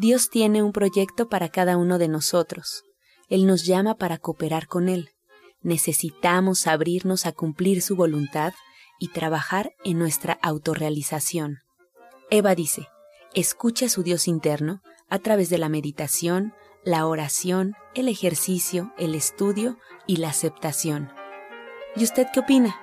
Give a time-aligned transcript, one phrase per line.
[0.00, 2.84] Dios tiene un proyecto para cada uno de nosotros.
[3.28, 5.10] Él nos llama para cooperar con Él.
[5.60, 8.54] Necesitamos abrirnos a cumplir su voluntad
[8.98, 11.58] y trabajar en nuestra autorrealización.
[12.30, 12.88] Eva dice,
[13.34, 19.14] escucha a su Dios interno a través de la meditación, la oración, el ejercicio, el
[19.14, 19.76] estudio
[20.06, 21.12] y la aceptación.
[21.94, 22.74] ¿Y usted qué opina?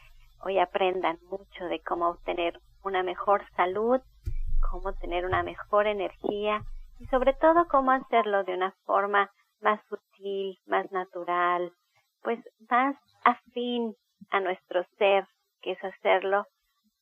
[0.43, 4.01] hoy aprendan mucho de cómo obtener una mejor salud,
[4.71, 6.63] cómo tener una mejor energía
[6.97, 9.29] y sobre todo cómo hacerlo de una forma
[9.61, 11.71] más sutil, más natural,
[12.23, 13.93] pues más afín
[14.31, 15.27] a nuestro ser,
[15.61, 16.45] que es hacerlo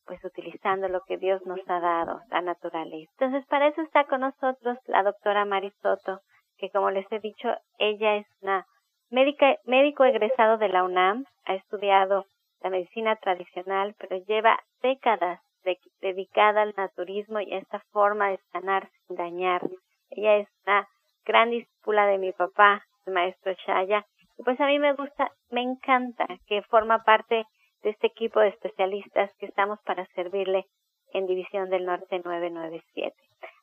[0.04, 3.10] pues utilizando lo que Dios nos ha dado, la naturaleza.
[3.18, 6.20] Entonces, para eso está con nosotros la doctora Marisoto,
[6.58, 8.66] que como les he dicho, ella es una
[9.10, 12.26] médica, médico egresado de la UNAM, ha estudiado
[12.60, 15.40] la medicina tradicional, pero lleva décadas
[16.00, 19.62] dedicada al naturismo y a esta forma de sanar sin dañar.
[20.10, 20.88] Ella es una
[21.24, 24.04] gran discípula de mi papá, el maestro Shaya,
[24.38, 27.44] y pues a mí me gusta, me encanta que forma parte
[27.82, 30.66] de este equipo de especialistas que estamos para servirle
[31.12, 33.14] en División del Norte 997.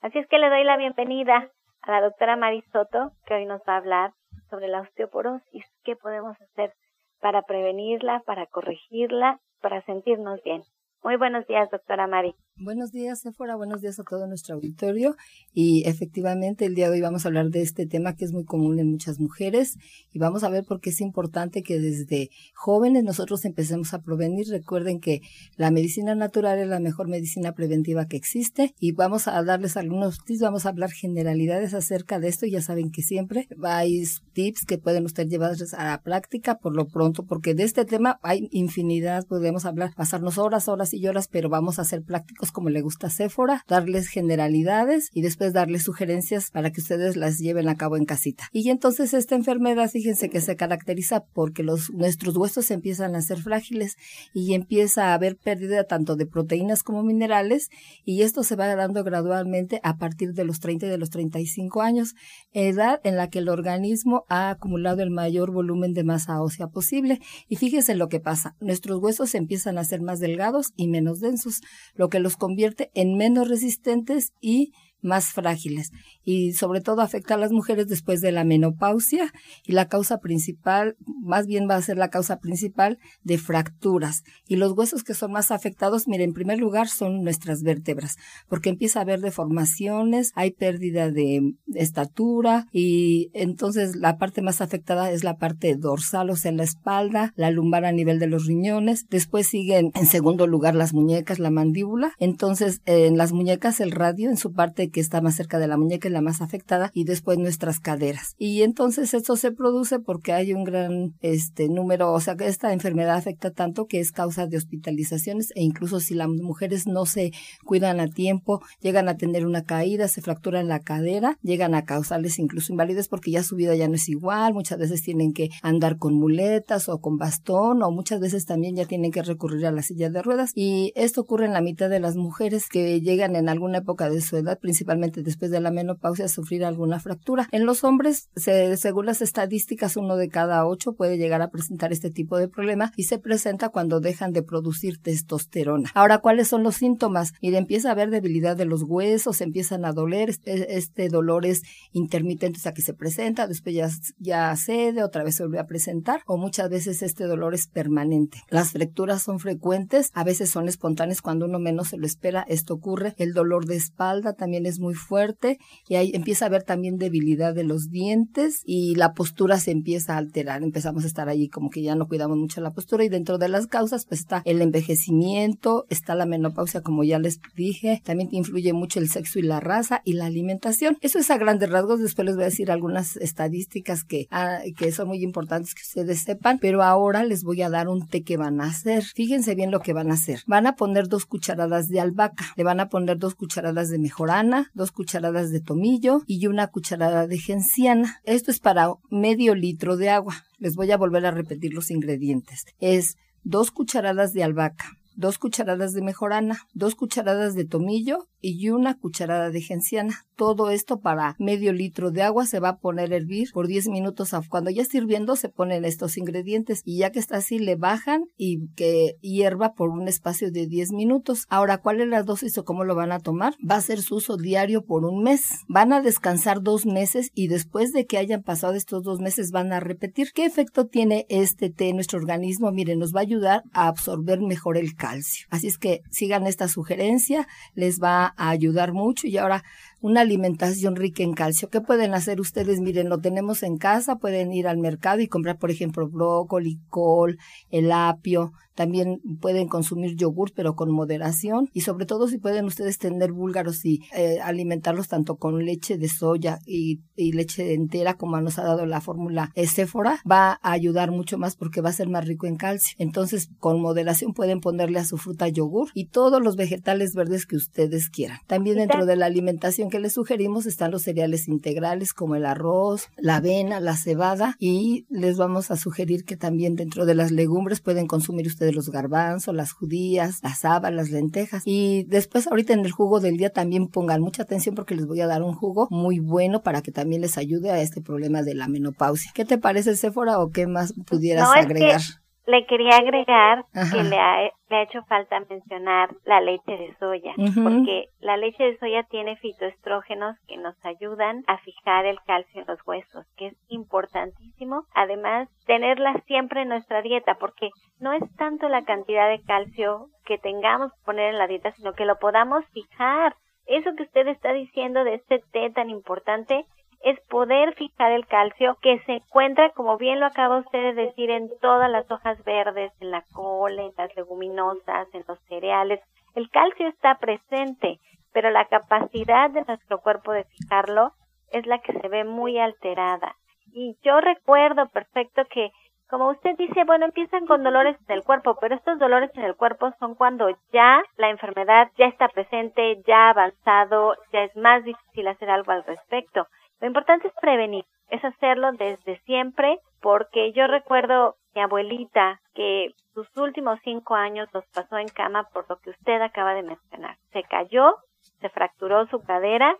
[0.01, 1.49] Así es que le doy la bienvenida
[1.85, 4.11] a la doctora Marisoto, que hoy nos va a hablar
[4.49, 6.73] sobre la osteoporosis, qué podemos hacer
[7.21, 10.63] para prevenirla, para corregirla, para sentirnos bien.
[11.05, 12.33] Muy buenos días, doctora Mari.
[12.57, 13.55] Buenos días, Sephora.
[13.55, 15.15] Buenos días a todo nuestro auditorio.
[15.53, 18.45] Y efectivamente, el día de hoy vamos a hablar de este tema que es muy
[18.45, 19.77] común en muchas mujeres.
[20.11, 24.47] Y vamos a ver por qué es importante que desde jóvenes nosotros empecemos a prevenir.
[24.47, 25.21] Recuerden que
[25.57, 28.73] la medicina natural es la mejor medicina preventiva que existe.
[28.79, 32.47] Y vamos a darles algunos tips, vamos a hablar generalidades acerca de esto.
[32.47, 34.01] Ya saben que siempre hay
[34.33, 38.17] tips que pueden ustedes llevar a la práctica por lo pronto, porque de este tema
[38.23, 39.27] hay infinidad.
[39.27, 43.63] Podemos hablar, pasarnos horas, horas horas, pero vamos a ser prácticos como le gusta a
[43.67, 48.47] darles generalidades y después darles sugerencias para que ustedes las lleven a cabo en casita.
[48.51, 53.41] Y entonces esta enfermedad, fíjense que se caracteriza porque los, nuestros huesos empiezan a ser
[53.41, 53.95] frágiles
[54.33, 57.69] y empieza a haber pérdida tanto de proteínas como minerales
[58.03, 61.81] y esto se va dando gradualmente a partir de los 30 y de los 35
[61.81, 62.15] años,
[62.51, 67.19] edad en la que el organismo ha acumulado el mayor volumen de masa ósea posible.
[67.47, 71.61] Y fíjense lo que pasa, nuestros huesos empiezan a ser más delgados y menos densos,
[71.93, 74.73] lo que los convierte en menos resistentes y
[75.05, 75.91] más frágiles
[76.23, 79.31] y sobre todo afecta a las mujeres después de la menopausia
[79.63, 84.23] y la causa principal, más bien va a ser la causa principal de fracturas.
[84.47, 88.17] Y los huesos que son más afectados, miren, en primer lugar son nuestras vértebras,
[88.49, 95.11] porque empieza a haber deformaciones, hay pérdida de estatura y entonces la parte más afectada
[95.11, 99.07] es la parte dorsal, o sea, la espalda, la lumbar a nivel de los riñones.
[99.09, 102.13] Después siguen en segundo lugar las muñecas, la mandíbula.
[102.17, 105.75] Entonces, en las muñecas el radio en su parte que está más cerca de la
[105.75, 108.33] muñeca y la más afectada y después nuestras caderas.
[108.37, 112.71] Y entonces esto se produce porque hay un gran este número, o sea que esta
[112.71, 117.33] enfermedad afecta tanto que es causa de hospitalizaciones e incluso si las mujeres no se
[117.65, 122.39] cuidan a tiempo, llegan a tener una caída, se fracturan la cadera, llegan a causarles
[122.39, 125.97] incluso invalidez porque ya su vida ya no es igual, muchas veces tienen que andar
[125.97, 129.81] con muletas o con bastón o muchas veces también ya tienen que recurrir a la
[129.81, 133.49] silla de ruedas y esto ocurre en la mitad de las mujeres que llegan en
[133.49, 137.47] alguna época de su edad, principalmente principalmente después de la menopausia, sufrir alguna fractura.
[137.51, 141.91] En los hombres, se, según las estadísticas, uno de cada ocho puede llegar a presentar
[141.91, 145.89] este tipo de problema y se presenta cuando dejan de producir testosterona.
[145.95, 147.33] Ahora, ¿cuáles son los síntomas?
[147.41, 151.63] Mire, empieza a haber debilidad de los huesos, empiezan a doler, este, este dolor es
[151.91, 153.89] intermitente, o sea, que se presenta, después ya,
[154.19, 158.43] ya cede, otra vez se vuelve a presentar, o muchas veces este dolor es permanente.
[158.49, 162.75] Las fracturas son frecuentes, a veces son espontáneas cuando uno menos se lo espera, esto
[162.75, 163.15] ocurre.
[163.17, 165.57] El dolor de espalda también es muy fuerte
[165.87, 170.15] y ahí empieza a haber también debilidad de los dientes y la postura se empieza
[170.15, 170.63] a alterar.
[170.63, 173.49] Empezamos a estar ahí como que ya no cuidamos mucho la postura y dentro de
[173.49, 178.73] las causas pues está el envejecimiento, está la menopausia como ya les dije, también influye
[178.73, 180.97] mucho el sexo y la raza y la alimentación.
[181.01, 184.91] Eso es a grandes rasgos, después les voy a decir algunas estadísticas que, ah, que
[184.91, 188.37] son muy importantes que ustedes sepan, pero ahora les voy a dar un té que
[188.37, 189.03] van a hacer.
[189.03, 190.41] Fíjense bien lo que van a hacer.
[190.47, 194.54] Van a poner dos cucharadas de albahaca, le van a poner dos cucharadas de mejorana,
[194.73, 198.19] dos cucharadas de tomillo y una cucharada de genciana.
[198.23, 200.45] Esto es para medio litro de agua.
[200.57, 202.65] Les voy a volver a repetir los ingredientes.
[202.79, 208.97] Es dos cucharadas de albahaca, dos cucharadas de mejorana, dos cucharadas de tomillo y una
[208.97, 210.25] cucharada de genciana.
[210.35, 213.87] Todo esto para medio litro de agua se va a poner a hervir por 10
[213.87, 214.35] minutos.
[214.49, 218.25] Cuando ya está hirviendo se ponen estos ingredientes y ya que está así le bajan
[218.37, 221.45] y que hierva por un espacio de 10 minutos.
[221.49, 223.55] Ahora, ¿cuál es la dosis o cómo lo van a tomar?
[223.67, 225.41] Va a ser su uso diario por un mes.
[225.67, 229.73] Van a descansar dos meses y después de que hayan pasado estos dos meses van
[229.73, 230.31] a repetir.
[230.33, 232.71] ¿Qué efecto tiene este té en nuestro organismo?
[232.71, 235.04] Miren, nos va a ayudar a absorber mejor el calcio.
[235.05, 239.63] Así es que sigan esta sugerencia, les va a ayudar mucho y ahora
[240.01, 241.69] una alimentación rica en calcio.
[241.69, 242.79] ¿Qué pueden hacer ustedes?
[242.79, 247.37] Miren, lo tenemos en casa, pueden ir al mercado y comprar, por ejemplo, brócoli, col,
[247.71, 251.69] el apio, también pueden consumir yogur, pero con moderación.
[251.73, 256.09] Y sobre todo si pueden ustedes tener búlgaros y eh, alimentarlos tanto con leche de
[256.09, 261.37] soya y, leche entera, como nos ha dado la fórmula Sephora, va a ayudar mucho
[261.37, 262.95] más porque va a ser más rico en calcio.
[262.99, 267.55] Entonces, con moderación pueden ponerle a su fruta yogur y todos los vegetales verdes que
[267.55, 268.39] ustedes quieran.
[268.47, 273.07] También dentro de la alimentación que les sugerimos están los cereales integrales como el arroz,
[273.17, 277.81] la avena, la cebada y les vamos a sugerir que también dentro de las legumbres
[277.81, 281.63] pueden consumir ustedes de los garbanzos, las judías, las habas, las lentejas.
[281.65, 285.21] Y después ahorita en el jugo del día también pongan mucha atención porque les voy
[285.21, 288.55] a dar un jugo muy bueno para que también les ayude a este problema de
[288.55, 289.31] la menopausia.
[289.33, 292.01] ¿Qué te parece, Sephora, o qué más pudieras agregar?
[292.47, 297.33] Le quería agregar que le ha, le ha, hecho falta mencionar la leche de soya,
[297.63, 302.67] porque la leche de soya tiene fitoestrógenos que nos ayudan a fijar el calcio en
[302.67, 304.83] los huesos, que es importantísimo.
[304.93, 310.37] Además, tenerla siempre en nuestra dieta, porque no es tanto la cantidad de calcio que
[310.37, 313.35] tengamos que poner en la dieta, sino que lo podamos fijar.
[313.65, 316.65] Eso que usted está diciendo de este té tan importante
[317.05, 321.29] es poder fijar el calcio que se encuentra, como bien lo acaba usted de decir,
[321.29, 325.99] en todas las hojas verdes, en la col, en las leguminosas, en los cereales.
[326.33, 327.99] El calcio está presente,
[328.33, 331.11] pero la capacidad de nuestro cuerpo de fijarlo
[331.51, 333.35] es la que se ve muy alterada.
[333.71, 335.69] Y yo recuerdo perfecto que,
[336.09, 339.55] como usted dice, bueno, empiezan con dolores en el cuerpo, pero estos dolores en el
[339.55, 344.83] cuerpo son cuando ya la enfermedad ya está presente, ya ha avanzado, ya es más
[344.83, 346.47] difícil hacer algo al respecto.
[346.79, 353.27] Lo importante es prevenir, es hacerlo desde siempre, porque yo recuerdo mi abuelita que sus
[353.37, 357.17] últimos cinco años los pasó en cama por lo que usted acaba de mencionar.
[357.31, 357.95] Se cayó,
[358.41, 359.75] se fracturó su cadera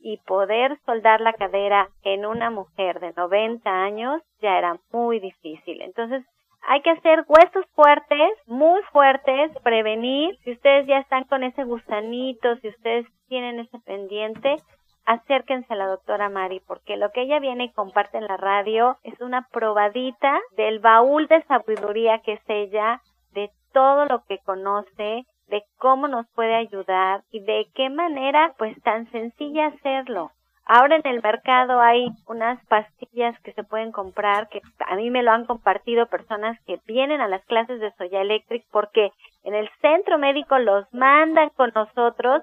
[0.00, 5.82] y poder soldar la cadera en una mujer de 90 años ya era muy difícil.
[5.82, 6.24] Entonces,
[6.62, 10.36] hay que hacer huesos fuertes, muy fuertes, prevenir.
[10.44, 14.56] Si ustedes ya están con ese gusanito, si ustedes tienen ese pendiente,
[15.08, 18.98] acérquense a la doctora Mari, porque lo que ella viene y comparte en la radio
[19.02, 23.00] es una probadita del baúl de sabiduría que es ella,
[23.32, 28.78] de todo lo que conoce, de cómo nos puede ayudar y de qué manera, pues
[28.82, 30.30] tan sencilla hacerlo.
[30.66, 35.22] Ahora en el mercado hay unas pastillas que se pueden comprar que a mí me
[35.22, 39.10] lo han compartido personas que vienen a las clases de Soya Electric porque
[39.44, 42.42] en el centro médico los mandan con nosotros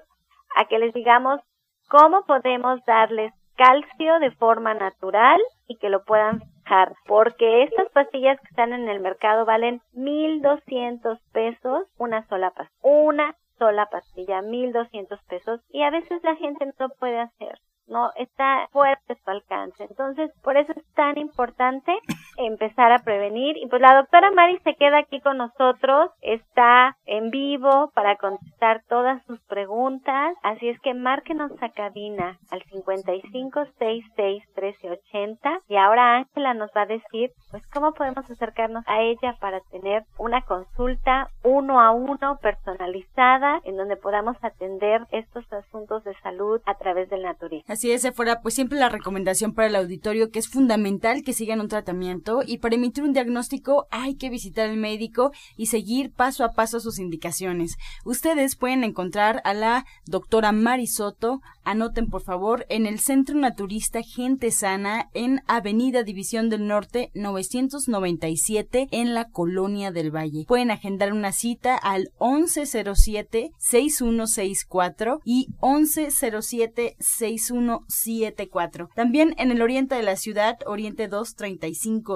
[0.56, 1.40] a que les digamos
[1.88, 8.38] cómo podemos darles calcio de forma natural y que lo puedan fijar, porque estas pastillas
[8.40, 15.22] que están en el mercado valen 1200 pesos una sola pastilla, una sola pastilla, 1200
[15.24, 19.30] pesos y a veces la gente no lo puede hacer no está fuera de su
[19.30, 19.84] alcance.
[19.84, 21.96] Entonces, por eso es tan importante
[22.36, 23.56] empezar a prevenir.
[23.56, 28.82] Y pues la doctora Mari se queda aquí con nosotros, está en vivo para contestar
[28.88, 30.34] todas sus preguntas.
[30.42, 37.30] Así es que márquenos a cabina al 55661380 y ahora Ángela nos va a decir
[37.50, 43.76] pues cómo podemos acercarnos a ella para tener una consulta uno a uno personalizada en
[43.76, 47.72] donde podamos atender estos asuntos de salud a través del naturismo.
[47.72, 51.60] Así es, fuera pues siempre la recomendación para el auditorio que es fundamental que sigan
[51.60, 56.44] un tratamiento y para emitir un diagnóstico hay que visitar al médico y seguir paso
[56.44, 57.76] a paso sus indicaciones.
[58.04, 64.50] Ustedes pueden encontrar a la doctora Marisoto, anoten por favor, en el Centro Naturista Gente
[64.50, 70.44] Sana en Avenida División del Norte 997 en la Colonia del Valle.
[70.46, 78.88] Pueden agendar una cita al 1107 6164 y 1107 6174.
[78.94, 81.08] También en el oriente de la ciudad, Oriente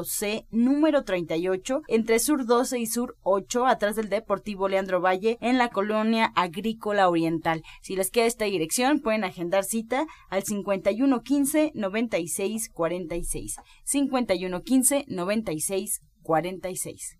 [0.01, 5.59] 235C, número 38, entre Sur 12 y Sur 8, atrás del Deportivo Leandro Valle, en
[5.59, 7.63] la colonia agrícola oriental.
[7.83, 13.57] Si les queda esta dirección, pueden agendar cita al 5115 9646.
[13.85, 17.20] 5115 9646.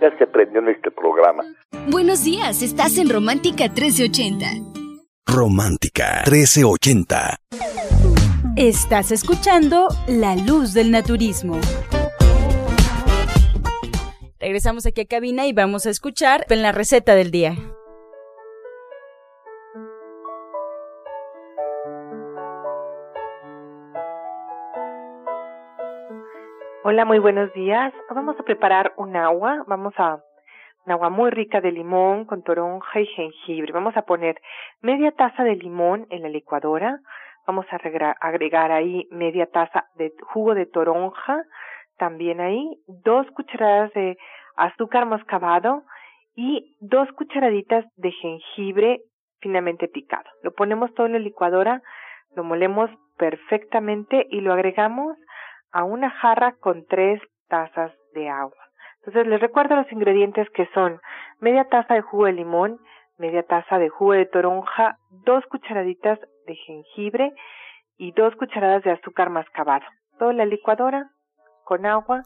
[0.00, 1.44] ya se prendió en este programa.
[1.90, 4.46] Buenos días, estás en Romántica 1380.
[5.26, 7.36] Romántica 1380.
[8.56, 11.58] Estás escuchando La Luz del Naturismo.
[14.38, 17.56] Regresamos aquí a cabina y vamos a escuchar en la receta del día.
[26.94, 27.92] Hola, muy buenos días.
[28.08, 29.64] Vamos a preparar un agua.
[29.66, 30.20] Vamos a
[30.86, 33.72] un agua muy rica de limón con toronja y jengibre.
[33.72, 34.40] Vamos a poner
[34.80, 37.00] media taza de limón en la licuadora.
[37.48, 37.80] Vamos a
[38.20, 41.42] agregar ahí media taza de jugo de toronja.
[41.98, 44.16] También ahí dos cucharadas de
[44.54, 45.82] azúcar moscabado
[46.36, 49.00] y dos cucharaditas de jengibre
[49.40, 50.30] finamente picado.
[50.44, 51.82] Lo ponemos todo en la licuadora,
[52.36, 55.16] lo molemos perfectamente y lo agregamos
[55.74, 58.56] a una jarra con tres tazas de agua.
[59.00, 61.00] Entonces les recuerdo los ingredientes que son
[61.40, 62.78] media taza de jugo de limón,
[63.18, 67.32] media taza de jugo de toronja, dos cucharaditas de jengibre
[67.98, 69.84] y dos cucharadas de azúcar mascabado.
[70.18, 71.10] Todo en la licuadora
[71.64, 72.22] con agua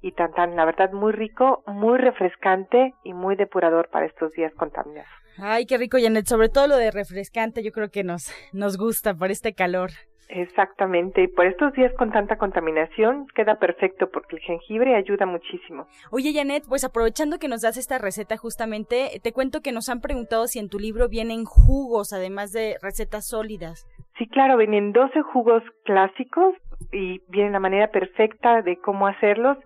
[0.00, 4.52] y tan tan, la verdad muy rico, muy refrescante y muy depurador para estos días
[4.54, 5.10] contaminados.
[5.36, 9.14] Ay, qué rico, Janet, sobre todo lo de refrescante, yo creo que nos nos gusta
[9.14, 9.90] por este calor.
[10.28, 15.86] Exactamente, y por estos días con tanta contaminación queda perfecto porque el jengibre ayuda muchísimo.
[16.10, 20.00] Oye, Janet, pues aprovechando que nos das esta receta justamente, te cuento que nos han
[20.00, 23.86] preguntado si en tu libro vienen jugos, además de recetas sólidas.
[24.18, 26.54] Sí, claro, vienen 12 jugos clásicos
[26.92, 29.56] y vienen la manera perfecta de cómo hacerlos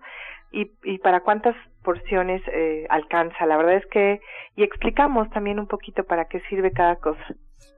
[0.51, 3.45] y, y para cuántas porciones eh, alcanza.
[3.45, 4.21] La verdad es que,
[4.55, 7.35] y explicamos también un poquito para qué sirve cada cosa.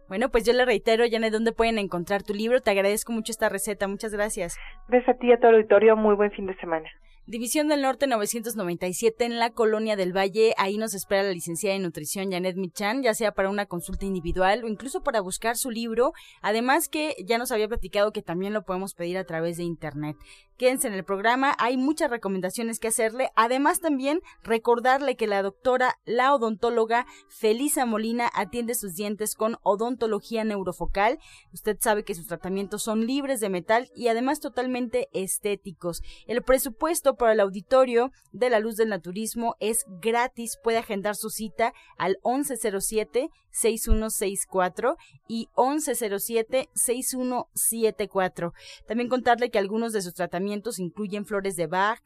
[0.07, 2.61] Bueno, pues yo le reitero, Janet, ¿dónde pueden encontrar tu libro?
[2.61, 3.87] Te agradezco mucho esta receta.
[3.87, 4.57] Muchas gracias.
[4.87, 5.95] Gracias a ti a tu auditorio.
[5.95, 6.87] Muy buen fin de semana.
[7.27, 10.53] División del Norte 997 en la Colonia del Valle.
[10.59, 14.63] Ahí nos espera la licenciada en nutrición Janet Michan, ya sea para una consulta individual
[14.63, 16.13] o incluso para buscar su libro.
[16.43, 20.17] Además que ya nos había platicado que también lo podemos pedir a través de internet.
[20.57, 23.29] Quédense en el programa, hay muchas recomendaciones que hacerle.
[23.35, 30.45] Además también recordarle que la doctora, la odontóloga Felisa Molina atiende sus dientes con odontología
[30.45, 31.19] neurofocal.
[31.51, 36.01] Usted sabe que sus tratamientos son libres de metal y además totalmente estéticos.
[36.25, 40.57] El presupuesto para el auditorio de la luz del naturismo es gratis.
[40.63, 48.53] Puede agendar su cita al 1107 6164 y 1107 6174.
[48.85, 52.01] También contarle que algunos de sus tratamientos incluyen flores de Bach,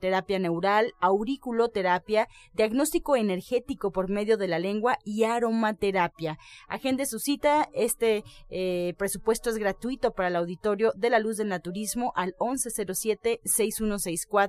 [0.00, 6.38] terapia neural, auriculoterapia, diagnóstico energético por medio de la lengua y aromaterapia.
[6.68, 7.68] Agende su cita.
[7.74, 12.34] Este eh, presupuesto es gratuito para el auditorio de la Luz del Naturismo al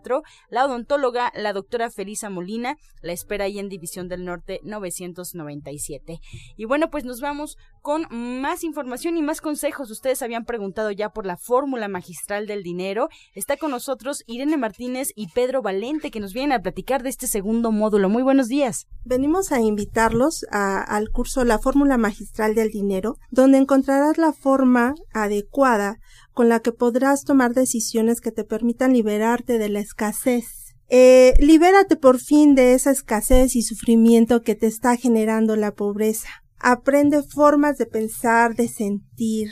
[0.04, 0.24] 1107-6164.
[0.50, 6.20] La odontóloga, la doctora Felisa Molina, la espera ahí en División del Norte 997.
[6.58, 9.92] Y bueno, pues nos vamos con más información y más consejos.
[9.92, 13.10] Ustedes habían preguntado ya por la fórmula magistral del dinero.
[13.36, 17.28] Está con nosotros Irene Martínez y Pedro Valente que nos vienen a platicar de este
[17.28, 18.10] segundo módulo.
[18.10, 18.88] Muy buenos días.
[19.04, 26.00] Venimos a invitarlos al curso La fórmula magistral del dinero, donde encontrarás la forma adecuada
[26.34, 30.76] con la que podrás tomar decisiones que te permitan liberarte de la escasez.
[30.90, 36.30] Eh, libérate por fin de esa escasez y sufrimiento que te está generando la pobreza.
[36.60, 39.52] Aprende formas de pensar, de sentir,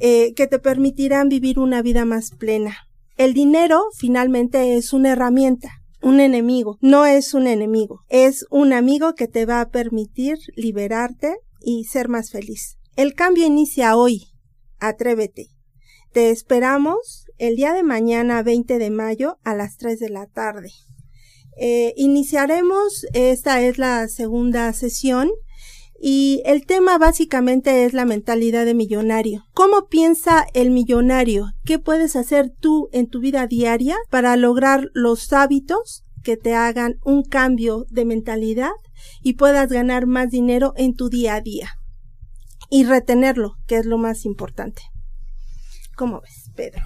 [0.00, 2.76] eh, que te permitirán vivir una vida más plena.
[3.16, 6.78] El dinero finalmente es una herramienta, un enemigo.
[6.80, 12.08] No es un enemigo, es un amigo que te va a permitir liberarte y ser
[12.08, 12.78] más feliz.
[12.96, 14.28] El cambio inicia hoy.
[14.78, 15.57] Atrévete.
[16.12, 20.72] Te esperamos el día de mañana 20 de mayo a las 3 de la tarde.
[21.60, 25.28] Eh, iniciaremos, esta es la segunda sesión
[26.00, 29.44] y el tema básicamente es la mentalidad de millonario.
[29.52, 31.52] ¿Cómo piensa el millonario?
[31.66, 36.96] ¿Qué puedes hacer tú en tu vida diaria para lograr los hábitos que te hagan
[37.04, 38.72] un cambio de mentalidad
[39.22, 41.68] y puedas ganar más dinero en tu día a día?
[42.70, 44.82] Y retenerlo, que es lo más importante.
[45.98, 46.80] ¿Cómo ves, Pedro?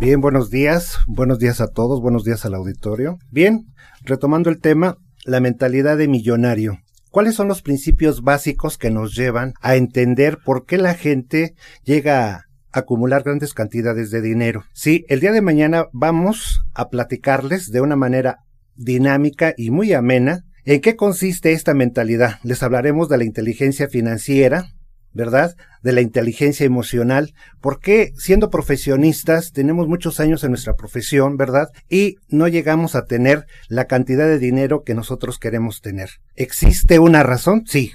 [0.00, 0.98] Bien, buenos días.
[1.06, 2.02] Buenos días a todos.
[2.02, 3.16] Buenos días al auditorio.
[3.30, 3.72] Bien,
[4.02, 6.78] retomando el tema, la mentalidad de millonario.
[7.10, 12.34] ¿Cuáles son los principios básicos que nos llevan a entender por qué la gente llega
[12.34, 14.64] a acumular grandes cantidades de dinero?
[14.74, 18.40] Sí, el día de mañana vamos a platicarles de una manera
[18.74, 22.40] dinámica y muy amena en qué consiste esta mentalidad.
[22.42, 24.66] Les hablaremos de la inteligencia financiera,
[25.14, 25.54] ¿verdad?
[25.82, 31.68] De la inteligencia emocional, porque siendo profesionistas tenemos muchos años en nuestra profesión, ¿verdad?
[31.88, 36.10] Y no llegamos a tener la cantidad de dinero que nosotros queremos tener.
[36.34, 37.62] ¿Existe una razón?
[37.66, 37.92] Sí,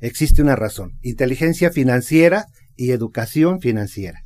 [0.00, 0.98] existe una razón.
[1.02, 4.22] Inteligencia financiera y educación financiera.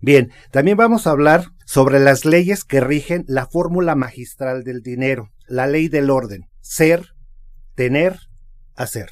[0.00, 5.28] Bien, también vamos a hablar sobre las leyes que rigen la fórmula magistral del dinero,
[5.46, 7.14] la ley del orden, ser,
[7.74, 8.18] tener,
[8.74, 9.10] hacer.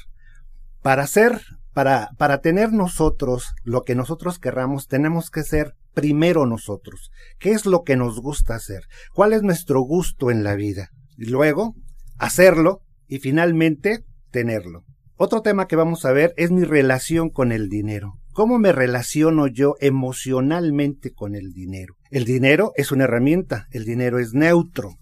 [0.81, 1.41] Para ser
[1.73, 7.11] para, para tener nosotros lo que nosotros querramos, tenemos que ser primero nosotros.
[7.39, 8.83] ¿Qué es lo que nos gusta hacer?
[9.13, 10.89] ¿Cuál es nuestro gusto en la vida?
[11.17, 11.75] Y luego,
[12.17, 14.83] hacerlo y finalmente tenerlo.
[15.15, 18.13] Otro tema que vamos a ver es mi relación con el dinero.
[18.33, 21.95] ¿Cómo me relaciono yo emocionalmente con el dinero?
[22.09, 24.95] El dinero es una herramienta, el dinero es neutro.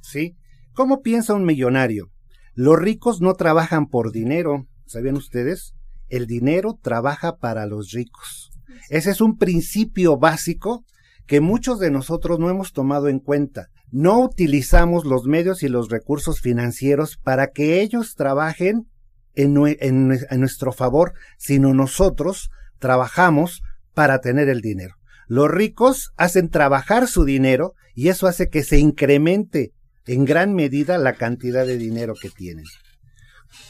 [0.00, 0.36] ¿Sí?
[0.72, 2.10] ¿Cómo piensa un millonario?
[2.54, 5.74] Los ricos no trabajan por dinero, ¿sabían ustedes?
[6.10, 8.50] El dinero trabaja para los ricos.
[8.88, 10.84] Ese es un principio básico
[11.26, 13.68] que muchos de nosotros no hemos tomado en cuenta.
[13.90, 18.86] No utilizamos los medios y los recursos financieros para que ellos trabajen
[19.34, 20.08] en,
[20.40, 23.62] nuestro favor, sino nosotros trabajamos
[23.94, 24.96] para tener el dinero.
[25.28, 29.72] Los ricos hacen trabajar su dinero y eso hace que se incremente
[30.06, 32.64] en gran medida la cantidad de dinero que tienen.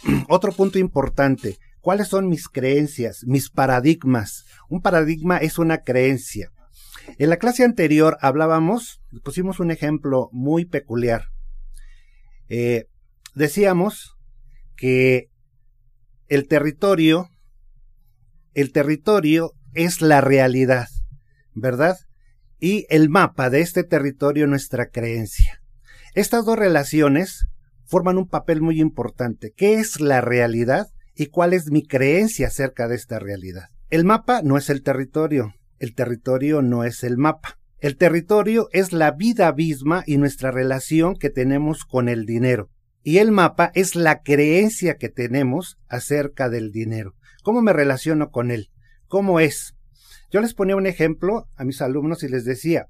[0.29, 4.45] Otro punto importante, ¿Cuáles son mis creencias, mis paradigmas?
[4.69, 6.53] Un paradigma es una creencia.
[7.19, 11.25] En la clase anterior hablábamos, pusimos un ejemplo muy peculiar.
[12.49, 12.87] Eh,
[13.35, 14.17] decíamos
[14.77, 15.31] que
[16.29, 17.31] el territorio,
[18.55, 20.89] el territorio es la realidad,
[21.55, 21.97] ¿verdad?
[22.59, 25.63] Y el mapa de este territorio nuestra creencia.
[26.15, 27.47] Estas dos relaciones
[27.85, 29.53] forman un papel muy importante.
[29.57, 30.89] ¿Qué es la realidad?
[31.21, 33.69] Y cuál es mi creencia acerca de esta realidad.
[33.91, 37.59] El mapa no es el territorio, el territorio no es el mapa.
[37.79, 42.71] El territorio es la vida misma y nuestra relación que tenemos con el dinero.
[43.03, 47.17] Y el mapa es la creencia que tenemos acerca del dinero.
[47.43, 48.71] ¿Cómo me relaciono con él?
[49.07, 49.75] ¿Cómo es?
[50.31, 52.87] Yo les ponía un ejemplo a mis alumnos y les decía,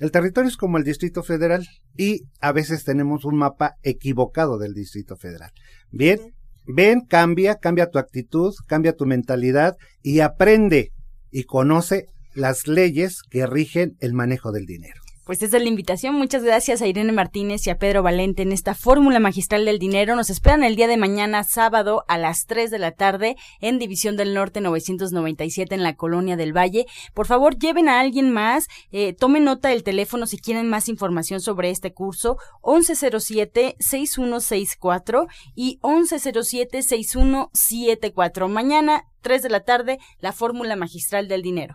[0.00, 4.72] el territorio es como el Distrito Federal y a veces tenemos un mapa equivocado del
[4.72, 5.50] Distrito Federal.
[5.90, 6.34] Bien,
[6.66, 10.92] Ven, cambia, cambia tu actitud, cambia tu mentalidad y aprende
[11.30, 15.05] y conoce las leyes que rigen el manejo del dinero.
[15.26, 16.14] Pues esa es la invitación.
[16.14, 20.14] Muchas gracias a Irene Martínez y a Pedro Valente en esta fórmula magistral del dinero.
[20.14, 24.16] Nos esperan el día de mañana, sábado, a las 3 de la tarde, en División
[24.16, 26.86] del Norte 997 en la Colonia del Valle.
[27.12, 28.68] Por favor, lleven a alguien más.
[28.92, 32.36] Eh, tomen nota del teléfono si quieren más información sobre este curso.
[32.62, 38.46] 1107-6164 y 1107-6174.
[38.46, 41.74] Mañana, 3 de la tarde, la fórmula magistral del dinero.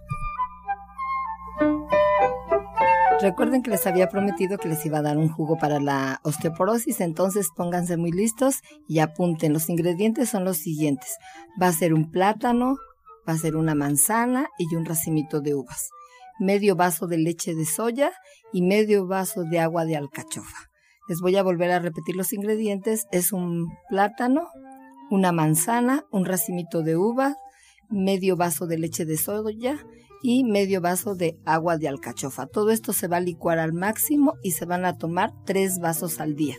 [3.21, 7.01] Recuerden que les había prometido que les iba a dar un jugo para la osteoporosis,
[7.01, 9.53] entonces pónganse muy listos y apunten.
[9.53, 11.17] Los ingredientes son los siguientes.
[11.61, 12.77] Va a ser un plátano,
[13.29, 15.91] va a ser una manzana y un racimito de uvas.
[16.39, 18.11] Medio vaso de leche de soya
[18.51, 20.71] y medio vaso de agua de alcachofa.
[21.07, 23.05] Les voy a volver a repetir los ingredientes.
[23.11, 24.47] Es un plátano,
[25.11, 27.35] una manzana, un racimito de uva,
[27.87, 29.77] medio vaso de leche de soya
[30.21, 32.47] y medio vaso de agua de alcachofa.
[32.47, 36.19] Todo esto se va a licuar al máximo y se van a tomar tres vasos
[36.19, 36.57] al día.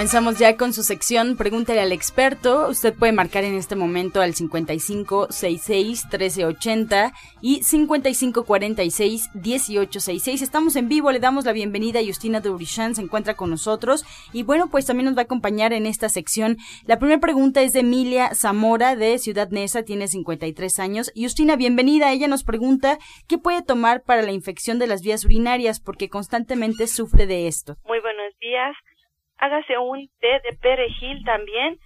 [0.00, 2.68] Comenzamos ya con su sección Pregúntale al experto.
[2.70, 10.40] Usted puede marcar en este momento al 5566 1380 y 5546 1866.
[10.40, 14.42] Estamos en vivo, le damos la bienvenida a Justina Durishan, se encuentra con nosotros y
[14.42, 16.56] bueno, pues también nos va a acompañar en esta sección.
[16.86, 21.12] La primera pregunta es de Emilia Zamora de Ciudad Neza, tiene 53 años.
[21.14, 22.10] Justina, bienvenida.
[22.10, 26.86] Ella nos pregunta qué puede tomar para la infección de las vías urinarias porque constantemente
[26.86, 27.76] sufre de esto.
[27.84, 28.74] Muy buenos días
[29.40, 31.78] hágase un té de perejil también.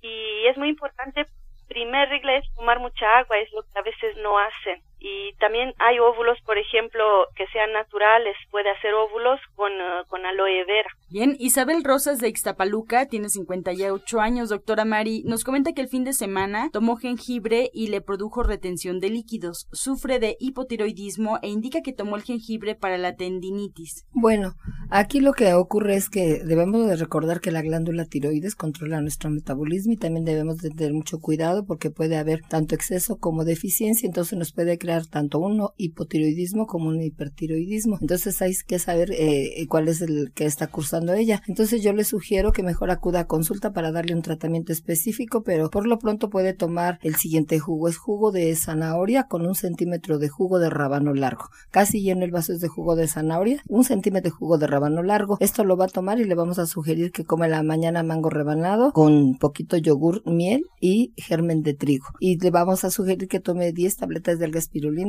[0.00, 1.26] Y es muy importante,
[1.68, 5.72] primer regla es tomar mucha agua, es lo que a veces no hacen y también
[5.78, 7.04] hay óvulos, por ejemplo,
[7.36, 10.88] que sean naturales, puede hacer óvulos con, uh, con aloe vera.
[11.08, 16.02] Bien, Isabel Rosas de Ixtapaluca tiene 58 años, doctora Mari, nos comenta que el fin
[16.02, 21.82] de semana tomó jengibre y le produjo retención de líquidos, sufre de hipotiroidismo e indica
[21.82, 24.04] que tomó el jengibre para la tendinitis.
[24.12, 24.54] Bueno,
[24.90, 29.30] aquí lo que ocurre es que debemos de recordar que la glándula tiroides controla nuestro
[29.30, 34.06] metabolismo y también debemos de tener mucho cuidado porque puede haber tanto exceso como deficiencia,
[34.06, 37.98] entonces nos puede crear tanto un hipotiroidismo como un hipertiroidismo.
[38.00, 41.42] Entonces hay que saber eh, cuál es el que está cursando ella.
[41.46, 45.70] Entonces yo le sugiero que mejor acuda a consulta para darle un tratamiento específico, pero
[45.70, 47.88] por lo pronto puede tomar el siguiente jugo.
[47.88, 51.46] Es jugo de zanahoria con un centímetro de jugo de rábano largo.
[51.70, 55.02] Casi lleno el vaso es de jugo de zanahoria, un centímetro de jugo de rábano
[55.02, 55.36] largo.
[55.40, 58.30] Esto lo va a tomar y le vamos a sugerir que come la mañana mango
[58.30, 62.06] rebanado con poquito yogur, miel y germen de trigo.
[62.20, 64.58] Y le vamos a sugerir que tome 10 tabletas de alga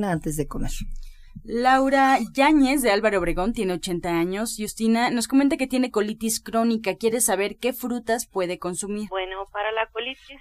[0.05, 0.71] antes de comer.
[1.43, 4.55] Laura Yáñez de Álvaro Obregón tiene 80 años.
[4.57, 6.95] Justina nos comenta que tiene colitis crónica.
[6.95, 9.07] Quiere saber qué frutas puede consumir.
[9.09, 10.39] Bueno, para la colitis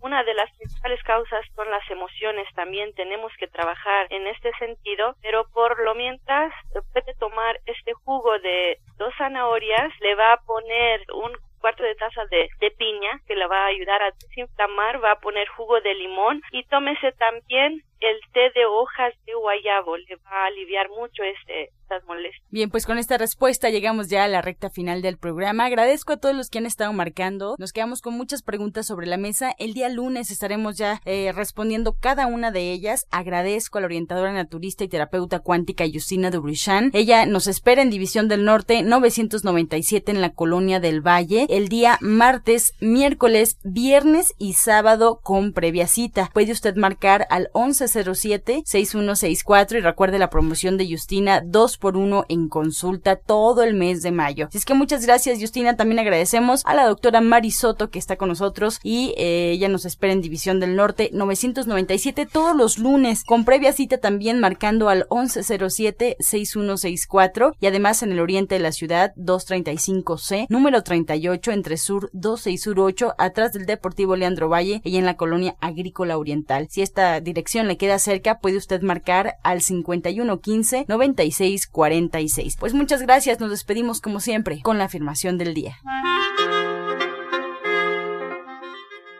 [0.00, 2.46] una de las principales causas son las emociones.
[2.54, 6.52] También tenemos que trabajar en este sentido, pero por lo mientras
[6.92, 12.24] puede tomar este jugo de dos zanahorias, le va a poner un cuarto de taza
[12.30, 15.94] de, de piña que le va a ayudar a desinflamar, va a poner jugo de
[15.94, 21.22] limón y tómese también el té de hojas de guayabo le va a aliviar mucho
[21.22, 22.46] este, estas molestias.
[22.50, 25.64] Bien, pues con esta respuesta llegamos ya a la recta final del programa.
[25.64, 27.56] Agradezco a todos los que han estado marcando.
[27.58, 29.52] Nos quedamos con muchas preguntas sobre la mesa.
[29.58, 33.06] El día lunes estaremos ya eh, respondiendo cada una de ellas.
[33.10, 36.90] Agradezco a la orientadora naturista y terapeuta cuántica Yusina Durishan.
[36.92, 41.98] Ella nos espera en División del Norte 997 en la Colonia del Valle el día
[42.00, 46.30] martes, miércoles, viernes y sábado con previa cita.
[46.32, 52.24] Puede usted marcar al 11 1107-6164 y recuerde la promoción de Justina 2 por 1
[52.28, 54.46] en consulta todo el mes de mayo.
[54.48, 58.14] Así es que muchas gracias Justina, también agradecemos a la doctora Mari Soto que está
[58.16, 63.24] con nosotros y eh, ella nos espera en División del Norte 997 todos los lunes
[63.24, 69.14] con previa cita también marcando al 1107-6164 y además en el oriente de la ciudad
[69.16, 74.96] 235C, número 38 entre Sur 12 y Sur 8 atrás del Deportivo Leandro Valle y
[74.96, 76.66] en la colonia agrícola oriental.
[76.70, 82.56] Si esta dirección le queda cerca, puede usted marcar al 5115 9646.
[82.58, 85.76] Pues muchas gracias, nos despedimos como siempre con la afirmación del día.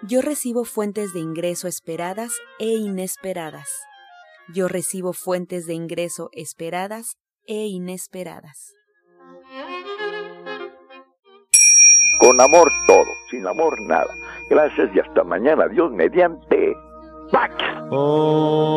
[0.03, 3.69] Yo recibo fuentes de ingreso esperadas e inesperadas.
[4.55, 8.75] Yo recibo fuentes de ingreso esperadas e inesperadas.
[12.19, 14.15] Con amor todo, sin amor nada.
[14.49, 15.69] Gracias y hasta mañana.
[15.69, 16.75] Dios mediante.
[17.33, 17.51] back.
[17.91, 18.69] Oh.